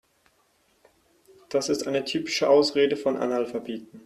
Das 1.51 1.69
ist 1.69 1.85
eine 1.87 2.03
typische 2.03 2.49
Ausrede 2.49 2.97
von 2.97 3.17
Analphabeten. 3.17 3.99